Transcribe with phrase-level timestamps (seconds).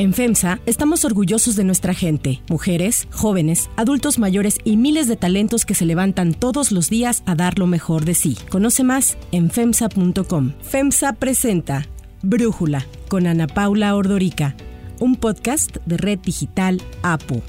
[0.00, 5.66] En FEMSA estamos orgullosos de nuestra gente, mujeres, jóvenes, adultos mayores y miles de talentos
[5.66, 8.38] que se levantan todos los días a dar lo mejor de sí.
[8.48, 10.52] Conoce más en FEMSA.com.
[10.62, 11.84] FEMSA presenta
[12.22, 14.54] Brújula con Ana Paula Ordorica,
[15.00, 17.42] un podcast de Red Digital APO.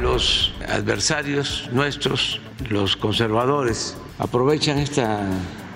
[0.00, 2.40] Los adversarios nuestros,
[2.70, 5.28] los conservadores, aprovechan esta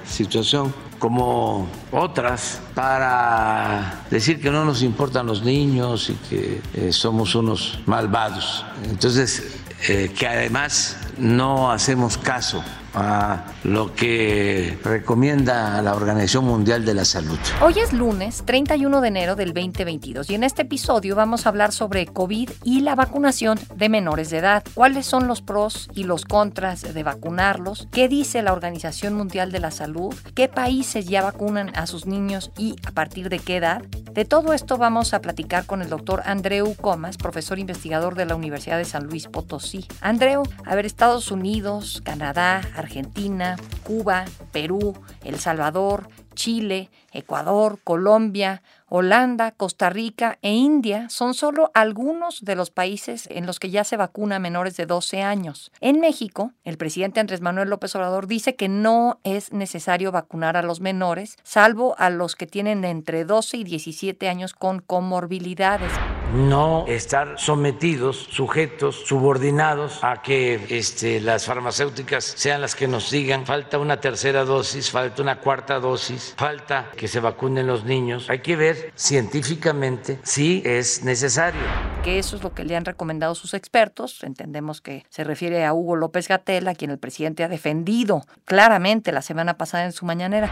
[0.06, 7.34] situación como otras para decir que no nos importan los niños y que eh, somos
[7.34, 8.64] unos malvados.
[8.84, 12.62] Entonces, eh, que además no hacemos caso
[12.96, 17.38] a lo que recomienda la Organización Mundial de la Salud.
[17.60, 21.72] Hoy es lunes 31 de enero del 2022 y en este episodio vamos a hablar
[21.72, 24.64] sobre COVID y la vacunación de menores de edad.
[24.74, 27.86] ¿Cuáles son los pros y los contras de vacunarlos?
[27.92, 30.14] ¿Qué dice la Organización Mundial de la Salud?
[30.34, 33.82] ¿Qué países ya vacunan a sus niños y a partir de qué edad?
[34.16, 38.34] De todo esto vamos a platicar con el doctor Andreu Comas, profesor investigador de la
[38.34, 39.86] Universidad de San Luis Potosí.
[40.00, 49.50] Andreu, a ver, Estados Unidos, Canadá, Argentina, Cuba, Perú, El Salvador, Chile, Ecuador, Colombia, Holanda,
[49.50, 53.96] Costa Rica e India son solo algunos de los países en los que ya se
[53.96, 55.72] vacuna a menores de 12 años.
[55.80, 60.62] En México, el presidente Andrés Manuel López Obrador dice que no es necesario vacunar a
[60.62, 65.90] los menores, salvo a los que tienen entre 12 y 17 años con comorbilidades
[66.34, 73.46] no estar sometidos, sujetos, subordinados a que este, las farmacéuticas sean las que nos digan,
[73.46, 78.28] falta una tercera dosis, falta una cuarta dosis, falta que se vacunen los niños.
[78.28, 81.60] Hay que ver científicamente si es necesario.
[82.02, 84.22] Que eso es lo que le han recomendado sus expertos.
[84.22, 89.22] Entendemos que se refiere a Hugo López Gatela, quien el presidente ha defendido claramente la
[89.22, 90.50] semana pasada en su mañanera.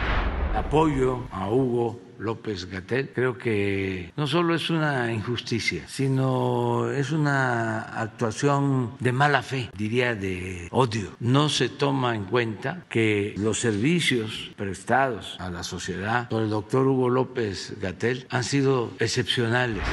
[0.55, 7.81] Apoyo a Hugo López Gatel, creo que no solo es una injusticia, sino es una
[7.81, 11.15] actuación de mala fe, diría de odio.
[11.19, 16.87] No se toma en cuenta que los servicios prestados a la sociedad por el doctor
[16.87, 19.83] Hugo López Gatel han sido excepcionales.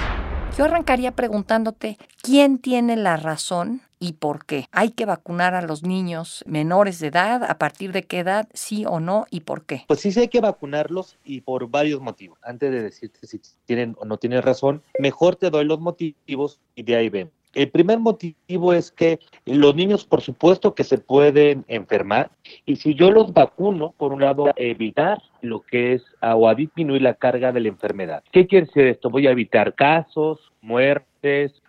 [0.56, 4.66] Yo arrancaría preguntándote, ¿quién tiene la razón y por qué?
[4.72, 7.44] ¿Hay que vacunar a los niños menores de edad?
[7.44, 8.48] ¿A partir de qué edad?
[8.52, 9.26] ¿Sí o no?
[9.30, 9.84] ¿Y por qué?
[9.86, 12.36] Pues sí, sí hay que vacunarlos y por varios motivos.
[12.42, 16.82] Antes de decirte si tienen o no tienen razón, mejor te doy los motivos y
[16.82, 17.30] de ahí ven.
[17.54, 22.30] El primer motivo es que los niños, por supuesto, que se pueden enfermar
[22.66, 27.02] y si yo los vacuno, por un lado, evitar lo que es o a disminuir
[27.02, 28.24] la carga de la enfermedad.
[28.32, 29.10] ¿Qué quiere decir esto?
[29.10, 31.11] Voy a evitar casos, muertes,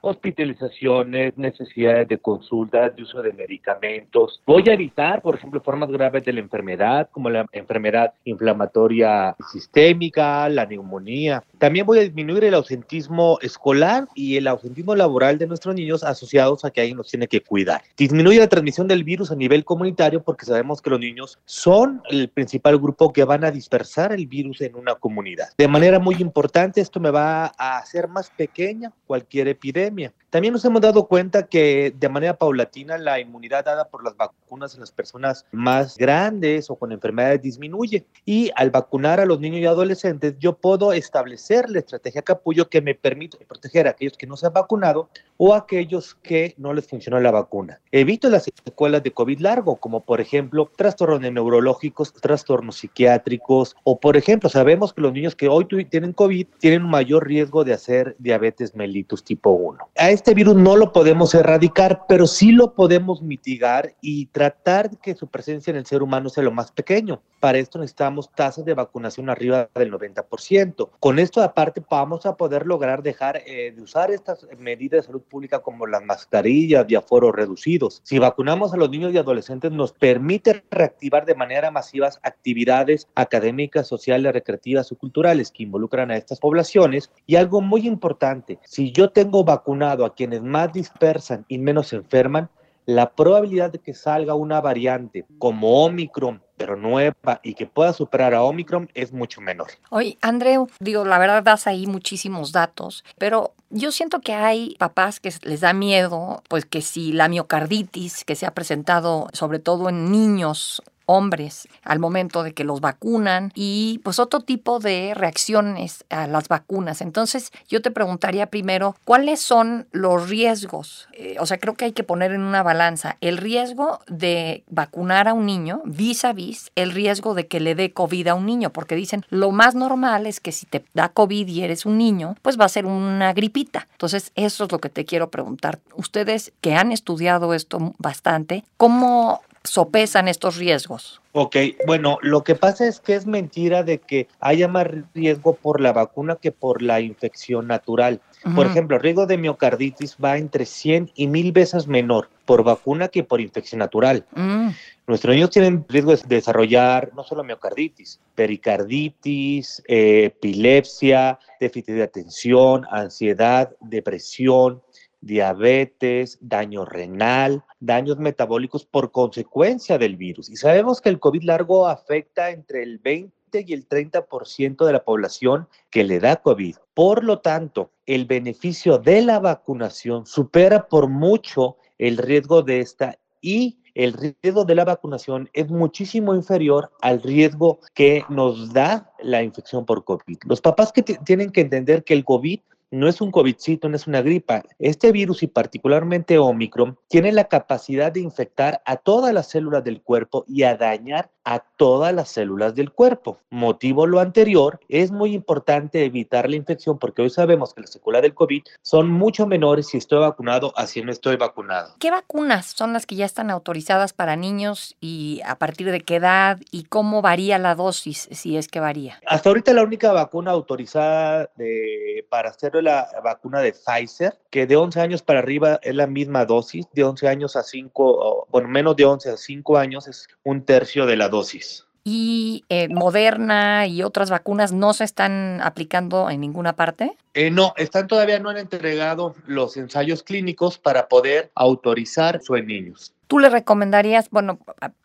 [0.02, 4.41] hospitalizaciones, necesidades de consultas, de uso de medicamentos.
[4.46, 10.50] Voy a evitar, por ejemplo, formas graves de la enfermedad, como la enfermedad inflamatoria sistémica,
[10.50, 11.44] la neumonía.
[11.58, 16.66] También voy a disminuir el ausentismo escolar y el ausentismo laboral de nuestros niños asociados
[16.66, 17.81] a que alguien los tiene que cuidar.
[17.96, 22.30] Disminuye la transmisión del virus a nivel comunitario porque sabemos que los niños son el
[22.30, 25.50] principal grupo que van a dispersar el virus en una comunidad.
[25.58, 30.14] De manera muy importante, esto me va a hacer más pequeña cualquier epidemia.
[30.30, 34.74] También nos hemos dado cuenta que de manera paulatina la inmunidad dada por las vacunas
[34.74, 38.04] en las personas más grandes o con enfermedades disminuye.
[38.26, 42.81] Y al vacunar a los niños y adolescentes, yo puedo establecer la estrategia capullo que
[42.81, 46.74] me permite proteger a aquellos que no se han vacunado o a aquellos que no
[46.74, 47.80] les funcionó la vacuna.
[47.92, 54.18] Evito las secuelas de COVID largo, como por ejemplo trastornos neurológicos, trastornos psiquiátricos o por
[54.18, 58.16] ejemplo, sabemos que los niños que hoy tienen COVID tienen un mayor riesgo de hacer
[58.20, 59.89] diabetes mellitus tipo 1.
[59.97, 65.16] A este virus no lo podemos erradicar, pero sí lo podemos mitigar y tratar que
[65.16, 67.19] su presencia en el ser humano sea lo más pequeño.
[67.39, 70.89] Para esto necesitamos tasas de vacunación arriba del 90%.
[70.99, 75.23] Con esto aparte vamos a poder lograr dejar eh, de usar estas medidas de salud
[75.23, 78.01] pública como las mascarillas y aforos reducidos.
[78.03, 83.88] Si vacunamos a los niños y adolescentes nos permite reactivar de manera masiva actividades académicas,
[83.88, 87.09] sociales, recreativas o culturales que involucran a estas poblaciones.
[87.25, 92.50] Y algo muy importante, si yo tengo vacunado a quienes más dispersan y menos enferman,
[92.86, 98.33] la probabilidad de que salga una variante como Omicron pero nueva y que pueda superar
[98.33, 99.68] a Omicron es mucho menor.
[99.89, 105.19] Oye, Andreu, digo, la verdad das ahí muchísimos datos, pero yo siento que hay papás
[105.19, 109.89] que les da miedo, pues que si la miocarditis que se ha presentado sobre todo
[109.89, 116.06] en niños hombres al momento de que los vacunan y pues otro tipo de reacciones
[116.10, 117.01] a las vacunas.
[117.01, 121.07] Entonces yo te preguntaría primero, ¿cuáles son los riesgos?
[121.13, 125.27] Eh, o sea, creo que hay que poner en una balanza el riesgo de vacunar
[125.27, 128.45] a un niño vis a vis el riesgo de que le dé COVID a un
[128.45, 131.97] niño, porque dicen lo más normal es que si te da COVID y eres un
[131.97, 133.88] niño, pues va a ser una gripita.
[133.91, 135.79] Entonces eso es lo que te quiero preguntar.
[135.95, 141.21] Ustedes que han estudiado esto bastante, ¿cómo sopesan estos riesgos?
[141.31, 141.56] Ok,
[141.88, 145.92] bueno, lo que pasa es que es mentira de que haya más riesgo por la
[145.92, 148.21] vacuna que por la infección natural.
[148.56, 153.07] Por ejemplo, el riesgo de miocarditis va entre 100 y 1000 veces menor por vacuna
[153.07, 154.25] que por infección natural.
[154.36, 154.69] Mm.
[155.07, 162.86] Nuestros niños tienen riesgo de desarrollar no solo miocarditis, pericarditis, eh, epilepsia, déficit de atención,
[162.92, 164.81] ansiedad, depresión,
[165.25, 170.50] diabetes, daño renal, daños metabólicos por consecuencia del virus.
[170.50, 175.04] Y sabemos que el COVID largo afecta entre el 20 y el 30% de la
[175.04, 176.75] población que le da COVID.
[176.94, 183.18] Por lo tanto, el beneficio de la vacunación supera por mucho el riesgo de esta
[183.42, 189.44] y el riesgo de la vacunación es muchísimo inferior al riesgo que nos da la
[189.44, 190.38] infección por COVID.
[190.46, 192.60] Los papás que tienen que entender que el COVID
[192.94, 194.63] no es un COVIDcito, no es una gripa.
[194.78, 200.04] Este virus y particularmente Omicron tiene la capacidad de infectar a todas las células del
[200.04, 203.40] cuerpo y a dañar a todas las células del cuerpo.
[203.50, 208.22] Motivo lo anterior, es muy importante evitar la infección porque hoy sabemos que las secuelas
[208.22, 211.95] del COVID son mucho menores si estoy vacunado a si no estoy vacunado.
[212.00, 216.18] ¿Qué vacunas son las que ya están autorizadas para niños y a partir de qué
[216.18, 219.19] edad y cómo varía la dosis si es que varía?
[219.25, 224.75] Hasta ahorita la única vacuna autorizada de, para hacer la vacuna de Pfizer, que de
[224.75, 228.96] 11 años para arriba es la misma dosis, de 11 años a 5, bueno, menos
[228.96, 231.85] de 11 a 5 años es un tercio de la dosis.
[232.06, 237.15] ¿Y eh, Moderna y otras vacunas no se están aplicando en ninguna parte?
[237.33, 242.68] Eh, no, están todavía no han entregado los ensayos clínicos para poder autorizar eso en
[242.68, 243.13] niños.
[243.27, 244.59] ¿Tú le recomendarías, bueno,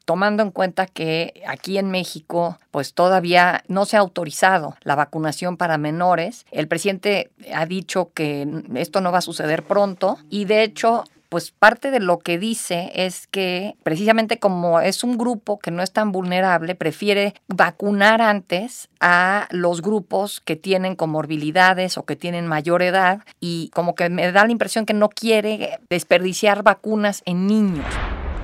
[0.05, 5.57] tomando en cuenta que aquí en México, pues todavía no se ha autorizado la vacunación
[5.57, 6.45] para menores?
[6.51, 11.51] El presidente ha dicho que esto no va a suceder pronto y de hecho pues
[11.51, 15.93] parte de lo que dice es que precisamente como es un grupo que no es
[15.93, 22.83] tan vulnerable, prefiere vacunar antes a los grupos que tienen comorbilidades o que tienen mayor
[22.83, 27.87] edad y como que me da la impresión que no quiere desperdiciar vacunas en niños.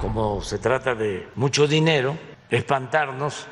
[0.00, 2.16] Como se trata de mucho dinero,
[2.50, 3.46] espantarnos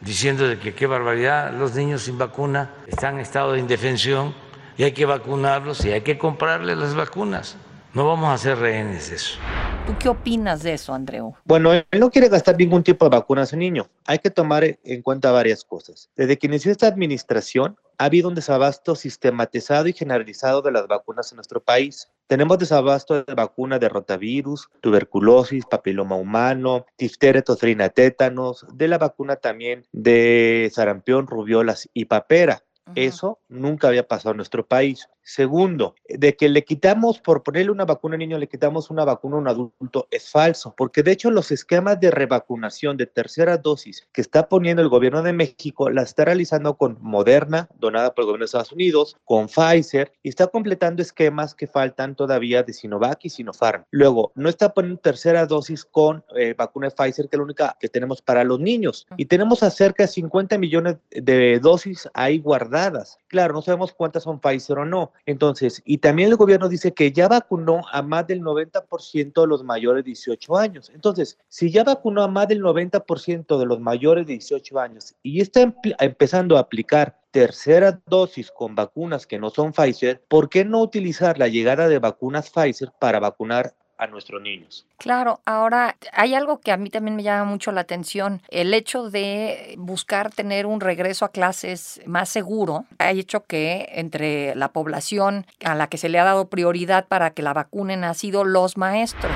[0.00, 4.34] diciendo que qué barbaridad, los niños sin vacuna están en estado de indefensión
[4.76, 7.56] y hay que vacunarlos y hay que comprarles las vacunas.
[7.94, 9.38] No vamos a hacer rehenes de eso.
[9.86, 11.34] ¿Tú qué opinas de eso, Andreu?
[11.44, 13.90] Bueno, él no quiere gastar ningún tipo de vacunas en niño.
[14.06, 16.08] Hay que tomar en cuenta varias cosas.
[16.16, 21.32] Desde que inició esta administración, ha habido un desabasto sistematizado y generalizado de las vacunas
[21.32, 22.08] en nuestro país.
[22.28, 29.36] Tenemos desabasto de vacunas de rotavirus, tuberculosis, papiloma humano, difteria, tosferina, tétanos, de la vacuna
[29.36, 32.62] también de sarampión, rubiolas y papera.
[32.94, 35.08] Eso nunca había pasado en nuestro país.
[35.24, 39.04] Segundo, de que le quitamos, por ponerle una vacuna a un niño, le quitamos una
[39.04, 43.56] vacuna a un adulto, es falso, porque de hecho los esquemas de revacunación de tercera
[43.56, 48.22] dosis que está poniendo el gobierno de México la está realizando con Moderna, donada por
[48.22, 52.72] el gobierno de Estados Unidos, con Pfizer, y está completando esquemas que faltan todavía de
[52.72, 53.84] Sinovac y Sinopharm.
[53.90, 57.76] Luego, no está poniendo tercera dosis con eh, vacuna de Pfizer, que es la única
[57.78, 62.38] que tenemos para los niños, y tenemos a cerca de 50 millones de dosis ahí
[62.38, 63.18] guardadas.
[63.28, 64.84] Claro, no sabemos cuántas son Pfizer o
[65.24, 69.62] entonces, y también el gobierno dice que ya vacunó a más del 90% de los
[69.62, 70.90] mayores de 18 años.
[70.94, 75.40] Entonces, si ya vacunó a más del 90% de los mayores de 18 años y
[75.40, 80.82] está empezando a aplicar tercera dosis con vacunas que no son Pfizer, ¿por qué no
[80.82, 84.84] utilizar la llegada de vacunas Pfizer para vacunar a nuestros niños.
[84.98, 89.10] Claro, ahora hay algo que a mí también me llama mucho la atención, el hecho
[89.10, 95.46] de buscar tener un regreso a clases más seguro ha hecho que entre la población
[95.64, 98.76] a la que se le ha dado prioridad para que la vacunen ha sido los
[98.76, 99.32] maestros.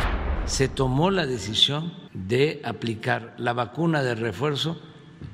[0.46, 4.80] Se tomó la decisión de aplicar la vacuna de refuerzo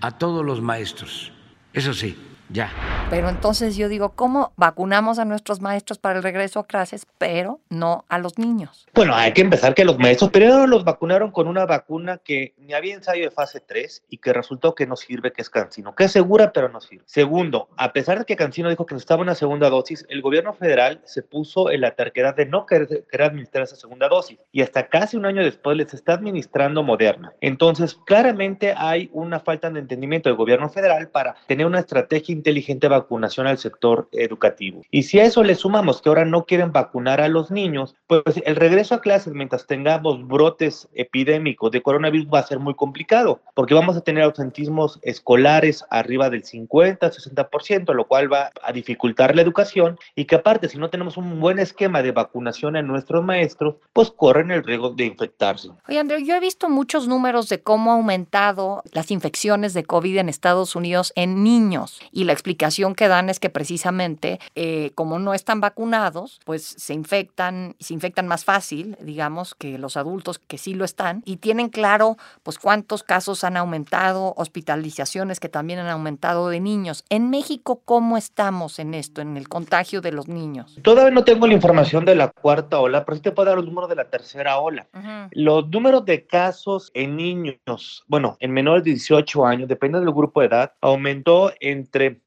[0.01, 1.33] a todos los maestros.
[1.73, 2.71] Eso sí, ya.
[3.12, 7.61] Pero entonces yo digo, ¿cómo vacunamos a nuestros maestros para el regreso a clases, pero
[7.69, 8.87] no a los niños?
[8.95, 12.73] Bueno, hay que empezar que los maestros primero los vacunaron con una vacuna que ni
[12.73, 16.04] había ensayo de fase 3 y que resultó que no sirve, que es Cancino, que
[16.04, 17.04] es segura, pero no sirve.
[17.04, 21.02] Segundo, a pesar de que Cancino dijo que necesitaba una segunda dosis, el gobierno federal
[21.04, 25.19] se puso en la terquedad de no querer, administrar esa segunda dosis y hasta casi
[25.19, 27.35] un año después les está administrando Moderna.
[27.42, 32.88] Entonces, claramente hay una falta de entendimiento del gobierno federal para tener una estrategia inteligente
[32.88, 34.82] de vacunación al sector educativo.
[34.90, 38.23] Y si a eso le sumamos que ahora no quieren vacunar a los niños, pues
[38.44, 43.40] el regreso a clases mientras tengamos brotes epidémicos de coronavirus va a ser muy complicado,
[43.54, 49.35] porque vamos a tener ausentismos escolares arriba del 50, 60%, lo cual va a dificultar
[49.35, 53.25] la educación y que aparte, si no tenemos un buen esquema de vacunación en nuestros
[53.25, 55.71] maestros, pues corren el riesgo de infectarse.
[55.88, 60.18] Oye, André, yo he visto muchos números de cómo ha aumentado las infecciones de COVID
[60.18, 65.19] en Estados Unidos en niños y la explicación que dan es que precisamente eh, como
[65.19, 70.59] no están vacunados, pues se infectan, se infectan más fácil, digamos, que los adultos que
[70.59, 75.89] sí lo están y tienen claro pues cuántos casos han aumentado, hospitalizaciones que también han
[75.89, 77.05] aumentado de niños.
[77.09, 80.79] En México, ¿cómo estamos en esto, en el contagio de los niños?
[80.83, 83.67] Todavía no tengo la información de la cuarta ola, pero sí te puedo dar los
[83.67, 84.87] números de la tercera ola.
[85.31, 90.41] Los números de casos en niños, bueno, en menores de 18 años, depende del grupo
[90.41, 92.21] de edad, aumentó entre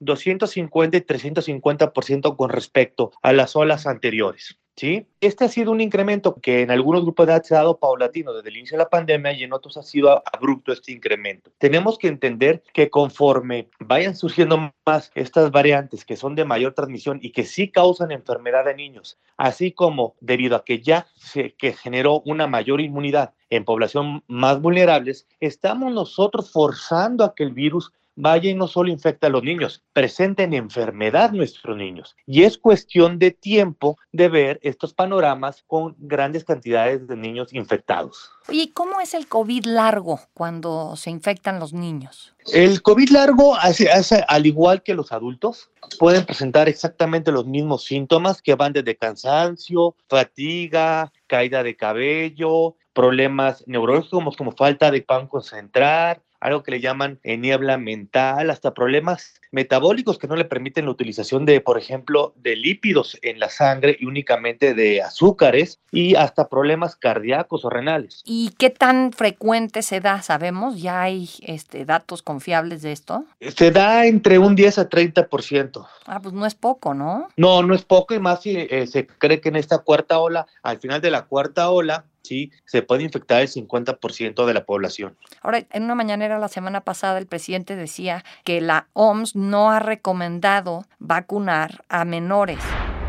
[0.46, 4.58] 250 y 350% con respecto a las olas anteriores.
[4.76, 5.08] ¿sí?
[5.22, 8.34] Este ha sido un incremento que en algunos grupos de edad se ha dado paulatino
[8.34, 11.52] desde el inicio de la pandemia y en otros ha sido abrupto este incremento.
[11.58, 17.20] Tenemos que entender que conforme vayan surgiendo más estas variantes que son de mayor transmisión
[17.22, 21.74] y que sí causan enfermedad de niños, así como debido a que ya se que
[21.74, 27.94] generó una mayor inmunidad en población más vulnerables, estamos nosotros forzando a que el virus
[28.16, 32.16] vaya y no solo infecta a los niños, presenten enfermedad nuestros niños.
[32.26, 38.32] Y es cuestión de tiempo de ver estos panoramas con grandes cantidades de niños infectados.
[38.50, 42.36] ¿y cómo es el COVID largo cuando se infectan los niños?
[42.54, 47.86] El COVID largo, hace, hace, al igual que los adultos, pueden presentar exactamente los mismos
[47.86, 55.28] síntomas que van desde cansancio, fatiga, caída de cabello, problemas neurológicos como falta de pan
[55.28, 60.92] concentrar, algo que le llaman niebla mental, hasta problemas metabólicos que no le permiten la
[60.92, 66.50] utilización de, por ejemplo, de lípidos en la sangre y únicamente de azúcares y hasta
[66.50, 68.22] problemas cardíacos o renales.
[68.26, 70.22] ¿Y qué tan frecuente se da?
[70.22, 70.82] ¿Sabemos?
[70.82, 73.24] ¿Ya hay este, datos confiables de esto?
[73.40, 75.88] Se da entre un 10 a 30%.
[76.06, 77.30] Ah, pues no es poco, ¿no?
[77.38, 80.48] No, no es poco y más si eh, se cree que en esta cuarta ola,
[80.64, 85.16] al final de la cuarta ola, sí, se puede infectar el 50% de la población.
[85.42, 89.80] Ahora, en una mañanera la semana pasada el presidente decía que la OMS no ha
[89.80, 92.60] recomendado vacunar a menores.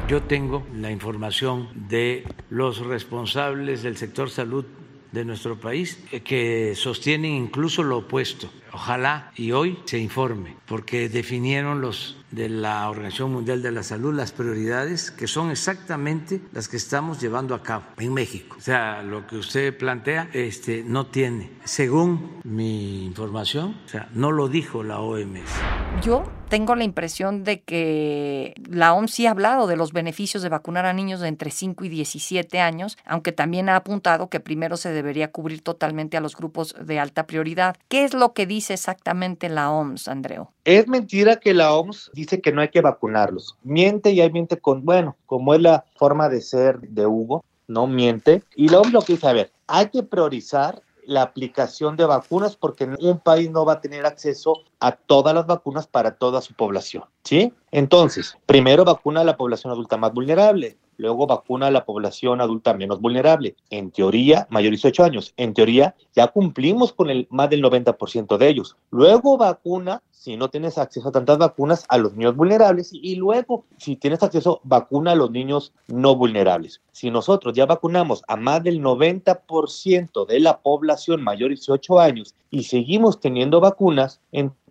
[0.08, 4.64] Yo tengo la información de los responsables del sector salud
[5.12, 8.50] de nuestro país que sostienen incluso lo opuesto.
[8.76, 14.12] Ojalá y hoy se informe, porque definieron los de la Organización Mundial de la Salud
[14.12, 18.56] las prioridades que son exactamente las que estamos llevando a cabo en México.
[18.58, 24.30] O sea, lo que usted plantea este, no tiene, según mi información, o sea, no
[24.30, 25.40] lo dijo la OMS.
[26.02, 30.48] Yo tengo la impresión de que la OMS sí ha hablado de los beneficios de
[30.48, 34.76] vacunar a niños de entre 5 y 17 años, aunque también ha apuntado que primero
[34.76, 37.76] se debería cubrir totalmente a los grupos de alta prioridad.
[37.88, 40.48] ¿Qué es lo que dice exactamente la OMS, Andreu?
[40.64, 43.56] Es mentira que la OMS dice que no hay que vacunarlos.
[43.62, 47.86] Miente y ahí miente con, bueno, como es la forma de ser de Hugo, no
[47.86, 48.42] miente.
[48.54, 52.56] Y la OMS lo que dice, a ver, hay que priorizar la aplicación de vacunas
[52.56, 56.54] porque un país no va a tener acceso a todas las vacunas para toda su
[56.54, 57.52] población, ¿sí?
[57.70, 62.74] Entonces, primero vacuna a la población adulta más vulnerable, luego vacuna a la población adulta
[62.74, 63.56] menos vulnerable.
[63.70, 68.36] En teoría, mayor de 18 años, en teoría ya cumplimos con el más del 90%
[68.36, 68.76] de ellos.
[68.90, 73.64] Luego vacuna si no tienes acceso a tantas vacunas a los niños vulnerables y luego
[73.76, 76.80] si tienes acceso vacuna a los niños no vulnerables.
[76.90, 82.34] Si nosotros ya vacunamos a más del 90% de la población mayor de 18 años
[82.50, 84.65] y seguimos teniendo vacunas, entonces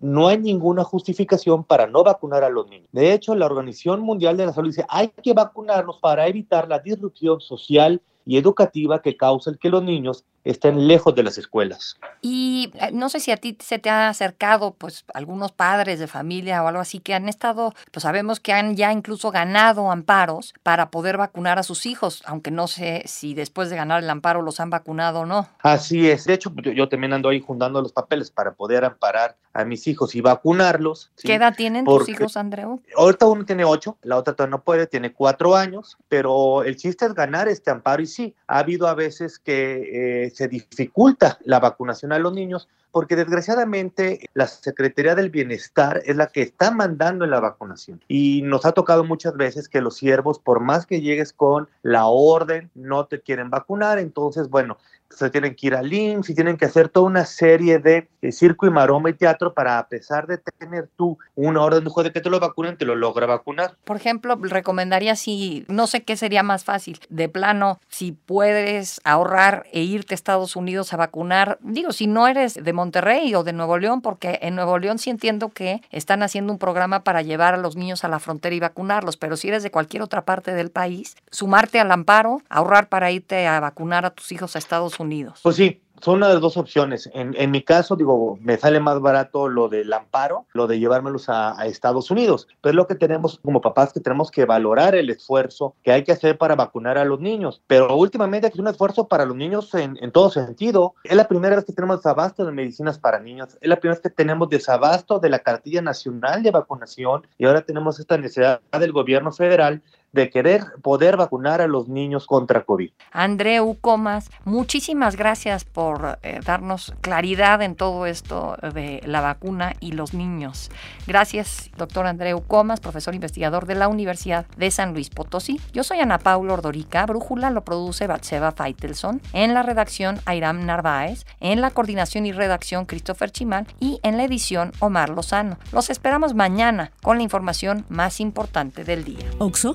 [0.00, 2.88] no hay ninguna justificación para no vacunar a los niños.
[2.92, 6.80] De hecho, la Organización Mundial de la Salud dice hay que vacunarnos para evitar la
[6.80, 11.96] disrupción social y educativa que causa el que los niños estén lejos de las escuelas.
[12.20, 16.06] Y eh, no sé si a ti se te ha acercado pues algunos padres de
[16.06, 20.54] familia o algo así que han estado, pues sabemos que han ya incluso ganado amparos
[20.62, 24.42] para poder vacunar a sus hijos, aunque no sé si después de ganar el amparo
[24.42, 25.48] los han vacunado o no.
[25.60, 29.36] Así es, de hecho yo, yo también ando ahí juntando los papeles para poder amparar
[29.54, 31.10] a mis hijos y vacunarlos.
[31.22, 32.82] ¿Qué edad tienen tus hijos, Andreu?
[32.96, 37.06] Ahorita uno tiene ocho, la otra todavía no puede, tiene cuatro años, pero el chiste
[37.06, 41.60] es ganar este amparo y sí, ha habido a veces que eh, se dificulta la
[41.60, 47.24] vacunación a los niños porque desgraciadamente la Secretaría del Bienestar es la que está mandando
[47.24, 48.00] en la vacunación.
[48.06, 52.06] Y nos ha tocado muchas veces que los siervos, por más que llegues con la
[52.06, 53.98] orden, no te quieren vacunar.
[53.98, 54.78] Entonces, bueno,
[55.14, 58.66] se tienen que ir al IMSS y tienen que hacer toda una serie de, circo
[58.66, 62.30] y maroma y teatro para, a pesar de tener tú una orden de que te
[62.30, 63.76] lo vacunen, te lo logra vacunar.
[63.84, 69.66] Por ejemplo, recomendaría si, no sé qué sería más fácil, de plano, si puedes ahorrar
[69.72, 73.54] e irte a Estados Unidos a vacunar, digo, si no eres de Monterrey o de
[73.54, 77.54] Nuevo León, porque en Nuevo León sí entiendo que están haciendo un programa para llevar
[77.54, 80.52] a los niños a la frontera y vacunarlos, pero si eres de cualquier otra parte
[80.52, 85.00] del país, sumarte al amparo, ahorrar para irte a vacunar a tus hijos a Estados
[85.00, 85.40] Unidos.
[85.42, 87.08] Pues sí, son las dos opciones.
[87.14, 91.30] En, en, mi caso, digo, me sale más barato lo del amparo, lo de llevármelos
[91.30, 92.46] a, Estados Unidos.
[92.60, 96.04] Pero es lo que tenemos como papás, que tenemos que valorar el esfuerzo que hay
[96.04, 97.62] que hacer para vacunar a los niños.
[97.66, 100.94] Pero últimamente es un esfuerzo para los niños en, en todo sentido.
[101.04, 103.56] Es la primera vez que tenemos desabasto de medicinas para niños.
[103.62, 107.26] Es la primera vez que tenemos desabasto de la cartilla nacional de vacunación.
[107.38, 109.80] Y ahora tenemos esta necesidad del gobierno federal
[110.14, 112.90] de querer poder vacunar a los niños contra COVID.
[113.10, 119.92] Andreu Comas, muchísimas gracias por eh, darnos claridad en todo esto de la vacuna y
[119.92, 120.70] los niños.
[121.06, 125.60] Gracias, doctor Andreu Comas, profesor investigador de la Universidad de San Luis Potosí.
[125.72, 131.26] Yo soy Ana Paula Ordorica, Brújula lo produce Batseva Feitelson, en la redacción Airam Narváez,
[131.40, 135.58] en la coordinación y redacción Christopher Chimal y en la edición Omar Lozano.
[135.72, 139.24] Los esperamos mañana con la información más importante del día.
[139.38, 139.74] Oxo,